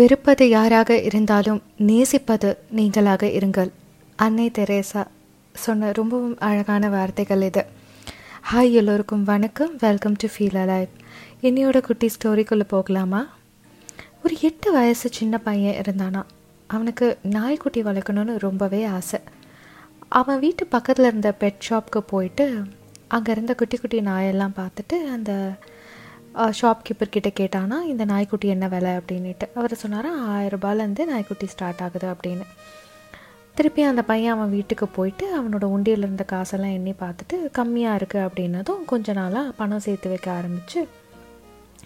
[0.00, 3.70] வெறுப்பது யாராக இருந்தாலும் நேசிப்பது நீங்களாக இருங்கள்.
[4.16, 5.02] அன்னை தெரேசா
[5.54, 7.64] சொன்ன ரொம்பவும் அழகான வார்த்தைகள் இது.
[8.50, 9.72] ஹாய் எல்லோருக்கும் வணக்கம்.
[9.80, 10.92] வெல்கம் டு ஃபீல் அலைவ்
[11.42, 13.20] என்னையோட குட்டி ஸ்டோரிக்குள்ளே போகலாமா?
[14.24, 16.22] ஒரு எட்டு வயசு சின்ன பையன் இருந்தானா?
[16.66, 19.20] அவனுக்கு நாய்க்குட்டி வளர்க்கணும்னு ரொம்பவே ஆசை.
[20.08, 22.46] அவன் வீட்டு பக்கத்தில் இருந்த பெட் ஷாப்க்கு போயிட்டு
[23.08, 25.32] அங்கே இருந்த குட்டி குட்டி நாயெல்லாம் பார்த்துட்டு அந்த
[26.34, 28.90] ஷாப்கீப்பர் கிட்டே கேட்டானா இந்த நாய்க்குட்டி என்ன விலை?
[28.90, 32.46] அப்படின்ட்டு அவர் சொன்னாரா ஆயிரம் ரூபாயிலேருந்து நாய்க்குட்டி ஸ்டார்ட் ஆகுது அப்படின்னு.
[33.56, 38.84] திருப்பி அந்த பையன் அவன் வீட்டுக்கு போயிட்டு அவனோட உண்டியில் இருந்த காசெல்லாம் எண்ணி பார்த்துட்டு கம்மியாக இருக்குது அப்படின்னதும்
[38.84, 40.88] கொஞ்ச நாளாக பணம் சேர்த்து வைக்க ஆரம்பித்து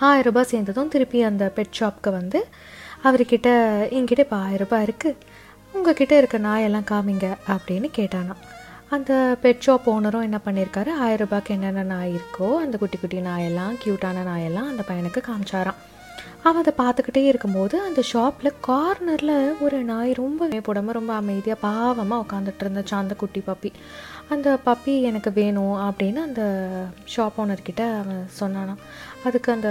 [0.00, 2.46] ஆயிரம் ரூபாய் சேர்ந்ததும் திருப்பி அந்த பெட் ஷாப்க்கு வந்து
[3.02, 3.48] அவர்கிட்ட
[3.90, 5.16] என்கிட்ட இப்போ ஆயிரம் ரூபாய் இருக்குது
[5.74, 8.36] உங்ககிட்ட இருக்க நாயெல்லாம் காமிங்க அப்படின்னு கேட்டானா
[8.94, 13.74] அந்த பெட் ஷாப் ஓனரும் என்ன பண்ணியிருக்காரு ஆயிரம் ரூபாய்க்கு என்னென்ன நாய் இருக்கோ அந்த குட்டி குட்டி நாயெல்லாம்
[13.84, 15.80] க்யூட்டான நாயெல்லாம் அந்த பையனுக்கு காமிச்சாராம்.
[16.42, 22.64] அவன் அதை பார்த்துக்கிட்டே இருக்கும்போது அந்த ஷாப்பில் கார்னரில் ஒரு நாய் ரொம்பவே போடாமல் ரொம்ப அமைதியாக பாவமாக உட்காந்துட்டு
[22.64, 23.70] இருந்துச்சு அந்த குட்டி பப்பி
[24.28, 26.42] அந்த பப்பி எனக்கு வேணும் அப்படின்னு அந்த
[27.16, 28.82] ஷாப் ஓனர்கிட்ட அவன் சொன்னானான்
[29.24, 29.70] அதுக்கு அந்த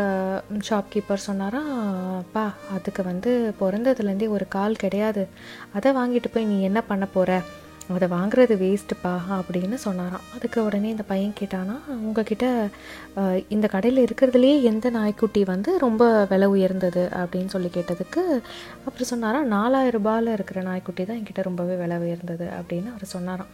[0.70, 1.76] ஷாப்கீப்பர் சொன்னாராம்
[2.32, 5.28] பா அதுக்கு வந்து பிறந்ததுலேருந்தே ஒரு கால் கிடையாது.
[5.74, 7.42] அதை வாங்கிட்டு போய் நீ என்ன பண்ண போகிற
[7.94, 10.24] அதை வாங்குறது வேஸ்ட்டுப்பா அப்படின்னு சொன்னாராம்.
[10.36, 12.46] அதுக்கு உடனே இந்த பையன் கேட்டானா உங்ககிட்ட
[13.56, 17.04] இந்த கடையில் இருக்கிறதுலே எந்த நாய்க்குட்டி வந்து ரொம்ப விலை உயர்ந்தது?
[17.22, 18.24] அப்படின்னு சொல்லி கேட்டதுக்கு
[18.88, 22.48] அப்புறம் சொன்னாராம் நாலாயிரம் ரூபாயில் இருக்கிற நாய்க்குட்டி தான் என்கிட்ட ரொம்பவே விலை உயர்ந்தது.
[22.60, 23.52] அப்படின்னு அவர் சொன்னாராம்.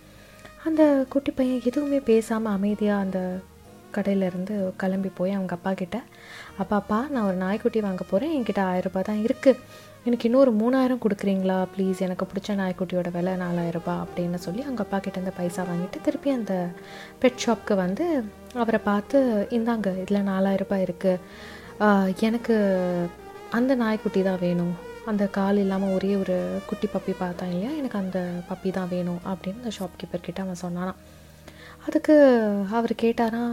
[0.70, 3.20] அந்த குட்டி பையன் எதுவுமே பேசாமல் அமைதியாக அந்த
[3.96, 5.98] கடையிலேருந்து கிளம்பி போய் அவங்க அப்பா கிட்ட
[6.64, 9.62] அப்பாப்பா நான் ஒரு நாய்க்குட்டி வாங்க போகிறேன் என்கிட்ட ஆயிரரூபா தான் இருக்குது
[10.06, 11.58] எனக்கு இன்னொரு மூணாயிரம் கொடுக்குறீங்களா?
[11.74, 16.00] ப்ளீஸ் எனக்கு பிடிச்ச நாய்க்குட்டியோட விலை நாலாயிரம் ரூபாய் அப்படின்னு சொல்லி அவங்க அப்பா கிட்ட இந்த பைசா வாங்கிட்டு
[16.02, 16.54] திருப்பி அந்த
[17.22, 18.06] பெட் ஷாப்க்கு வந்து
[18.54, 19.20] அவரை பார்த்து
[19.58, 22.56] இந்தாங்க இதில் நாலாயிரரூபா இருக்குது எனக்கு
[23.50, 24.74] அந்த நாய்க்குட்டி தான் வேணும்.
[25.12, 26.36] அந்த கால் இல்லாமல் ஒரே ஒரு
[26.68, 27.72] குட்டி பப்பி பார்த்தான் இல்லையா?
[27.78, 31.00] எனக்கு அந்த பப்பி தான் வேணும் அப்படின்னு அந்த ஷாப்கீப்பர் கிட்ட அவன் சொன்னானான்
[31.88, 32.16] அதுக்கு
[32.78, 33.44] அவர் கேட்டாரா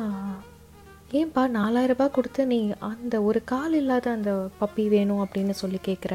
[1.18, 2.58] ஏன்பா நாலாயிரம் ரூபாய் கொடுத்து நீ
[2.88, 6.14] அந்த ஒரு கால் இல்லாத அந்த பப்பி வேணும் அப்படின்னு சொல்லி கேட்குற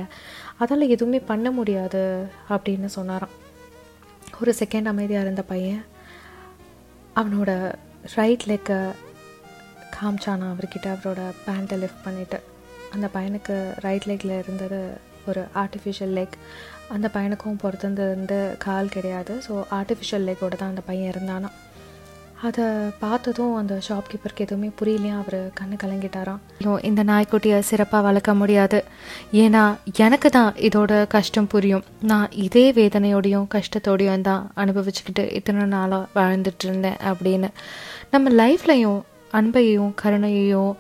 [0.60, 2.04] அதால் எதுவுமே பண்ண முடியாது
[2.50, 3.34] அப்படின்னு சொன்னாராம்.
[4.42, 5.82] ஒரு செகண்ட் அமைதியாக இருந்த பையன்
[7.16, 7.52] அவனோட
[8.16, 8.80] ரைட் லெக்கை
[9.96, 12.40] காமிச்சானா அவர்கிட்ட அவரோட பேண்ட்டை லிஃப்ட் பண்ணிவிட்டு
[12.92, 14.80] அந்த பையனுக்கு ரைட் லெக்கில் இருந்தது
[15.28, 16.38] ஒரு ஆர்டிஃபிஷியல் லெக்
[16.88, 19.36] அந்த பையனுக்கும் பொறுத்திருந்து கால் கிடையாது.
[19.48, 21.52] ஸோ ஆர்டிஃபிஷியல் லெக்கோடு தான் அந்த பையன் இருந்தானா
[22.48, 22.64] அதை
[23.02, 25.16] பார்த்ததும் அந்த ஷாப்கீப்பருக்கு எதுவுமே புரியலையா?
[25.22, 26.42] அவர் கண்ணு கலங்கிட்டாராம்.
[26.90, 28.80] இந்த நாய்க்குட்டியை சிறப்பாக வளர்க்க முடியாது.
[29.44, 29.62] ஏன்னா
[30.06, 31.84] எனக்கு தான் இதோட கஷ்டம் புரியும்.
[32.12, 37.50] நான் இதே வேதனையோடையும் கஷ்டத்தோடையும் தான் அனுபவிச்சுக்கிட்டு இத்தனை நாளாக வாழ்ந்துட்டு இருந்தேன் அப்படின்னு.
[38.14, 39.00] நம்ம லைஃப்லையும்
[39.40, 40.74] அன்பையும் கருணையையும்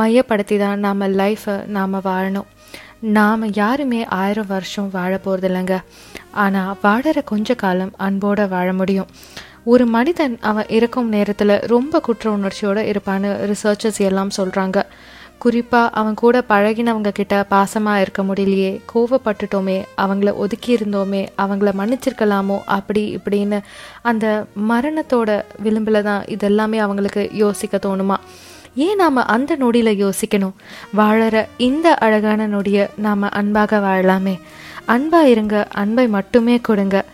[0.00, 2.48] மையப்படுத்தி தான் நாம் லைஃப்பை நாம் வாழணும்.
[3.18, 5.76] நாம் யாருமே ஆயிரம் வருஷம் வாழ போகிறது இல்லைங்க
[6.44, 9.10] ஆனால் வாழற கொஞ்ச காலம் அன்போடு வாழ முடியும்.
[9.64, 14.82] ஒரு மனிதன் அவன் இருக்கும் நேரத்தில் ரொம்ப குற்ற உணர்ச்சியோடு இருப்பான்னு ரிசர்ச்சர்ஸ் எல்லாம் சொல்கிறாங்க
[15.38, 23.02] குறிப்பாக அவன் கூட பழகினவங்க கிட்ட பாசமாக இருக்க முடியலையே கோவப்பட்டுட்டோமே அவங்கள ஒதுக்கி இருந்தோமே அவங்கள மன்னிச்சிருக்கலாமோ அப்படி
[23.16, 23.58] இப்படின்னு
[24.02, 28.16] அந்த மரணத்தோட விளிம்பில் தான் இதெல்லாமே அவங்களுக்கு யோசிக்க தோணுமா?
[28.74, 30.54] ஏன் நாம் அந்த நொடியில் யோசிக்கணும்?
[30.96, 34.40] வாழற இந்த அழகான நொடியை நாம் அன்பாக வாழலாமே.
[34.84, 37.04] அன்பாக இருங்க அன்பை மட்டுமே கொடுங்க.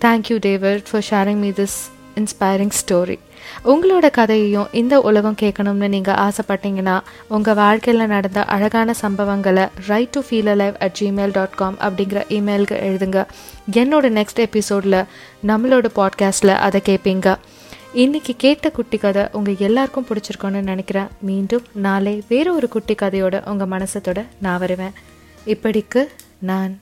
[0.00, 1.78] Thank you David for sharing me this
[2.16, 3.18] inspiring story
[3.64, 10.50] உங்களோட கதையையும் இந்த உலகம் கேட்கணும்னு நீங்கள் ஆசைப்பட்டீங்கன்னா உங்கள் வாழ்க்கையில் நடந்த அழகான சம்பவங்களை write to feel
[10.54, 13.26] alive at Gmail dot com அப்படிங்கிற இமெயிலுக்கு எழுதுங்க.
[13.72, 15.04] என்னோட நெக்ஸ்ட் எபிசோடில்
[15.46, 17.36] நம்மளோட பாட்காஸ்டில் அதை கேட்பீங்க
[17.92, 21.08] இன்னைக்கு கேட்ட குட்டி கதை உங்கள் எல்லாருக்கும் பிடிச்சிருக்கோன்னு நினைக்கிறேன்.
[21.20, 24.92] மீண்டும் நாளை வேறு ஒரு குட்டி கதையோட உங்கள் மனசத்தோட நான் வருவேன்.
[25.46, 26.06] இப்படிக்கு
[26.38, 26.80] நான்